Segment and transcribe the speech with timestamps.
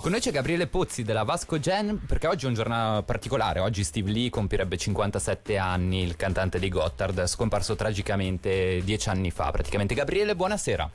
[0.00, 3.84] Con noi c'è Gabriele Pozzi della Vasco Gen perché oggi è un giorno particolare, oggi
[3.84, 9.94] Steve Lee compirebbe 57 anni, il cantante di Gotthard, scomparso tragicamente dieci anni fa praticamente.
[9.94, 10.90] Gabriele, buonasera.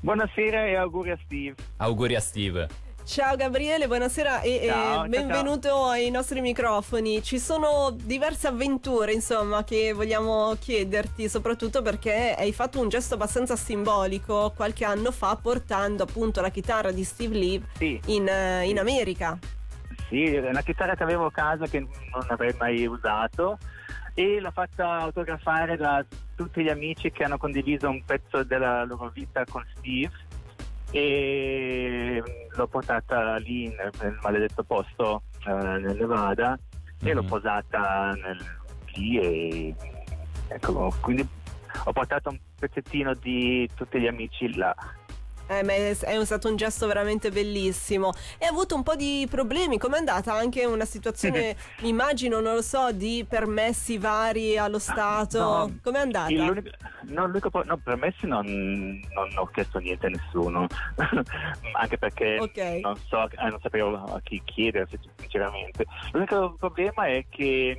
[0.00, 1.56] Buonasera e auguri a Steve.
[1.76, 2.68] Auguri a Steve.
[3.12, 5.88] Ciao Gabriele, buonasera e, Ciao, e benvenuto ciao.
[5.88, 7.22] ai nostri microfoni.
[7.22, 13.54] Ci sono diverse avventure, insomma, che vogliamo chiederti, soprattutto perché hai fatto un gesto abbastanza
[13.54, 18.78] simbolico qualche anno fa portando appunto la chitarra di Steve Lee Sì, in, eh, in
[18.78, 19.38] America.
[20.08, 23.58] sì, è una chitarra che avevo a casa che non avrei mai usato
[24.14, 26.02] e l'ho fatta autografare da
[26.34, 30.10] tutti gli amici che hanno condiviso un pezzo della loro vita con Steve
[30.92, 32.22] e
[32.54, 36.56] l'ho portata lì nel, maledetto posto eh, nel Nevada
[37.02, 37.28] e l'ho Mhm.
[37.28, 38.38] posata nel,
[38.94, 39.74] lì e
[40.48, 41.26] ecco, quindi
[41.84, 44.74] ho portato un pezzettino di tutti gli amici là.
[45.58, 48.12] Eh, ma è, è stato un gesto veramente bellissimo.
[48.38, 49.78] E ha avuto un po' di problemi.
[49.78, 50.32] Com'è andata?
[50.34, 55.38] Anche una situazione, immagino, non lo so, di permessi vari allo Stato.
[55.38, 56.30] No, Com'è andata?
[56.32, 60.66] no, po- no, permessi non, non ho chiesto niente a nessuno,
[61.78, 62.80] anche perché Ok.
[62.82, 65.84] non, so, eh, non sapevo a chi chiedere sinceramente.
[66.12, 67.76] L'unico problema è che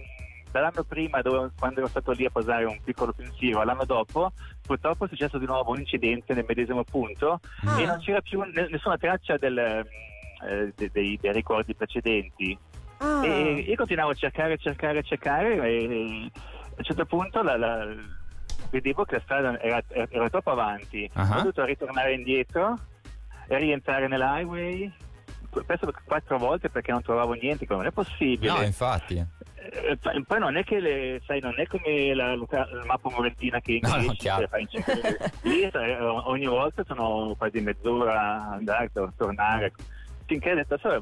[0.54, 5.06] dall'anno prima, dove- quando ero stato lì a posare un piccolo pensiero, all'anno dopo, purtroppo
[5.06, 7.82] è successo di nuovo un incidente nel medesimo punto Ah.
[7.82, 12.56] e non c'era più ne- nessuna traccia del, eh, de- dei, dei ricordi precedenti.
[13.00, 13.26] Ah.
[13.26, 17.88] E io continuavo a cercare, cercare, cercare e a un certo punto la- la-
[18.70, 21.10] vedevo che la strada era, era troppo avanti.
[21.14, 21.30] Ah.
[21.32, 22.78] Ho dovuto ritornare indietro
[23.48, 24.92] e rientrare nell'highway.
[25.66, 28.52] Penso quattro volte perché non trovavo niente, come non è possibile.
[28.52, 29.24] No, infatti.
[29.72, 29.98] Eh,
[30.28, 33.90] poi non è che le, sai, non è come la, la mappa moventina che No,
[33.90, 34.48] no, inglesi chiaro.
[34.48, 39.72] fai in cerca- lì eh, ogni volta sono quasi mezz'ora a andare a tornare
[40.26, 41.02] finché ho detto "Sai,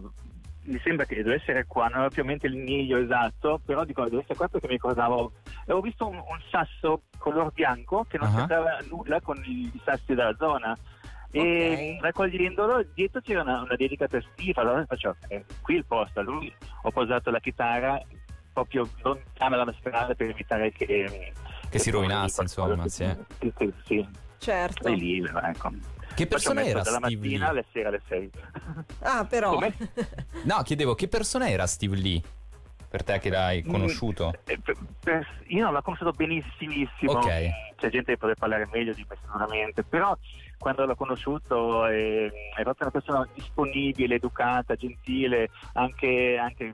[0.64, 3.84] mi sembra che deve essere qua non avevo più in mente il miglio esatto però
[3.84, 5.32] dico deve essere qua perché mi ricordavo
[5.64, 8.38] avevo visto un, un sasso color bianco che non Ah.
[8.38, 10.78] c'entrava nulla con i, i sassi della zona
[11.34, 12.04] e Ok.
[12.04, 16.24] raccogliendolo dietro c'era una, una dedica per Steve allora faccio "Eh, qui il posto a
[16.24, 18.00] lui ho posato la chitarra
[18.54, 21.32] proprio lontana dalla strada per evitare che
[21.70, 23.16] Che si rovinasse, insomma, che- sì.
[23.40, 24.08] che- che- sì,
[24.38, 24.82] Certo.
[24.82, 25.72] stai lì ecco
[26.16, 27.48] Che persona era dalla Steve mattina Lee?
[27.50, 28.30] alle sere alle 6
[29.00, 29.54] Ah, però.
[29.54, 29.74] Come?
[30.44, 32.22] No, chiedevo che persona era Steve Lee?
[32.90, 34.34] Per te che l'hai conosciuto?
[34.46, 34.60] Eh,
[35.48, 37.12] io non l'ho conosciuto benissimissimo.
[37.14, 37.26] Ok.
[37.78, 40.16] C'è gente che potrebbe parlare meglio di me sicuramente, però
[40.58, 46.74] quando l'ho conosciuto è, è proprio una persona disponibile, educata, gentile, anche, anche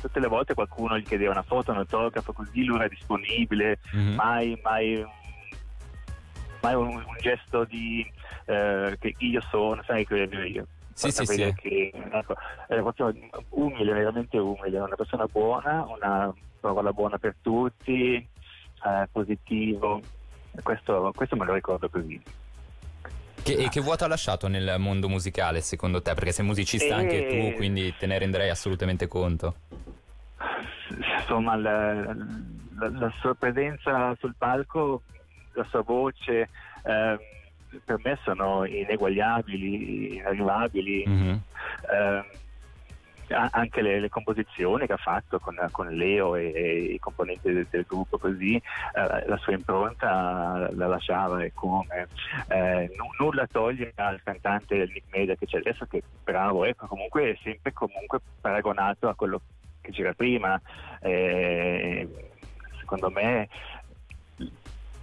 [0.00, 4.14] tutte le volte qualcuno gli chiedeva una foto, un autografo, così lui era disponibile, Mhm.
[4.14, 5.04] mai, mai,
[6.62, 8.04] mai un, un gesto di
[8.46, 10.66] eh, che io sono, sai che io.
[10.92, 11.54] Sì, sì, sì.
[11.56, 12.34] Che, ecco,
[12.68, 12.78] è
[13.50, 20.00] umile, veramente umile, una persona buona, una parola buona per tutti, eh, positivo.
[20.62, 22.20] Questo, questo me lo ricordo così.
[23.42, 26.12] Che, e che vuoto ha lasciato nel mondo musicale secondo te?
[26.12, 26.92] Perché sei musicista Eh.
[26.92, 29.54] anche tu, quindi te ne renderei assolutamente conto.
[31.20, 32.16] Insomma, la, la-
[32.88, 35.02] la sua presenza sul palco,
[35.54, 36.48] la sua voce,
[36.84, 37.18] ehm,
[37.84, 41.04] per me sono ineguagliabili, inarrivabili.
[41.06, 41.40] Mhm.
[41.92, 42.24] Ehm,
[43.32, 47.52] a- anche le, le composizioni che ha fatto con, con Leo e, e i componenti
[47.52, 52.08] del, del gruppo così eh, la sua impronta la lasciava e come
[52.48, 57.30] eh, nu- nulla toglie al cantante Nick Media che c'è adesso che bravo ecco comunque
[57.30, 59.40] è sempre comunque paragonato a quello
[59.90, 60.60] che c'era prima
[61.00, 62.08] Eh,
[62.78, 63.48] secondo me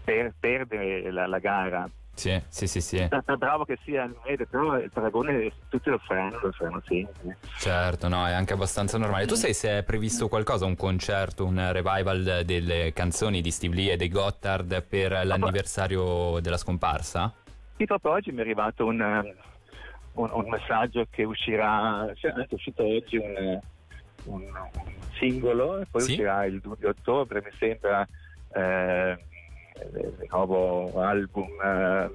[0.03, 3.07] per, perde la, la gara Sì, sì, sì, sì.
[3.37, 8.07] bravo che sia Nick Media però il paragone tutti lo fanno lo fanno sempre Certo,
[8.07, 9.25] no, è anche abbastanza normale.
[9.25, 13.91] Tu sai se è previsto qualcosa, un concerto, un revival delle canzoni di Steve Lee
[13.93, 17.33] e dei Gotthard per l'anniversario della scomparsa?
[17.75, 18.99] Sì, proprio oggi mi è arrivato un,
[20.13, 23.59] un- un messaggio che uscirà, cioè, è uscito oggi un,
[24.27, 26.11] un- un singolo e poi Sì.
[26.11, 28.07] uscirà il 2 di ottobre, mi sembra,
[28.53, 29.17] eh,
[29.93, 32.09] il nuovo album eh,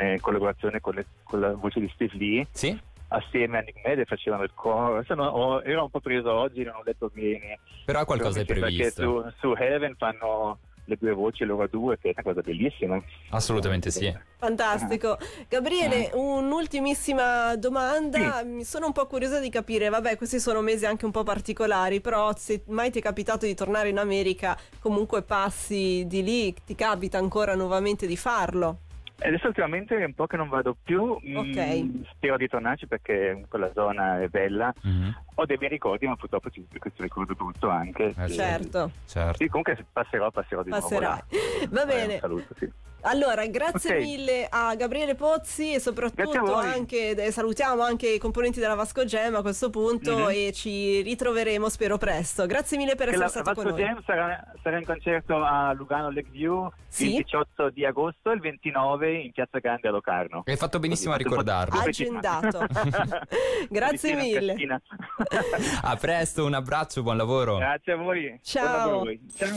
[0.00, 2.78] in, collaborazione con, le- con la voce di Steve Lee, Sì?
[3.08, 5.02] assieme a Nick Media facevano il coro,
[5.32, 7.58] ho- ero un po' preso oggi, non ho detto bene.
[7.84, 9.22] Però qualcosa è Però sembra previsto.
[9.22, 13.02] Che su, su Heaven fanno le due voci loro due, che è una cosa bellissima.
[13.30, 14.12] Assolutamente sì.
[14.36, 15.18] Fantastico.
[15.48, 18.42] Gabriele, un'ultimissima domanda.
[18.44, 22.00] Mi sono un po' curiosa di capire, vabbè, questi sono mesi anche un po' particolari,
[22.00, 26.74] però se mai ti è capitato di tornare in America, comunque passi di lì, ti
[26.74, 28.78] capita ancora nuovamente di farlo?
[29.26, 32.06] Adesso ultimamente è un po' che non vado più, mm, Ok.
[32.12, 34.72] spero di tornarci perché quella zona è bella.
[34.82, 38.14] Mhm, Ho dei bei ricordi, ma purtroppo c'è questo ricordo brutto anche.
[38.16, 38.34] Eh sì.
[38.34, 39.36] Certo, Certo.
[39.38, 41.00] Sì, comunque passerò, passerò di passerai.
[41.00, 41.16] nuovo.
[41.16, 41.66] là.
[41.70, 42.14] Va Eh, bene.
[42.14, 42.70] un saluto, sì.
[43.06, 44.00] Allora, grazie Ok.
[44.02, 49.04] mille a Gabriele Pozzi e a soprattutto anche eh, salutiamo anche i componenti della Vasco
[49.04, 50.28] Gem a questo punto Mhm.
[50.30, 52.46] e ci ritroveremo spero presto.
[52.46, 53.86] Grazie mille per Che essere la stato con Vasco noi.
[53.86, 57.10] Jam sarà, sarà in concerto a Lugano Lakeview Sì.
[57.16, 60.42] il 18 di agosto e il 29 in Piazza Grande a Locarno.
[60.46, 61.74] Hai fatto benissimo a Così, ricordarlo.
[61.76, 62.66] fatto- Agendato.
[63.68, 64.56] Grazie a mille.
[65.82, 67.56] A presto, un abbraccio, buon lavoro.
[67.58, 68.38] Grazie a voi.
[68.42, 68.66] Ciao.
[69.00, 69.20] A voi.
[69.36, 69.48] Ciao.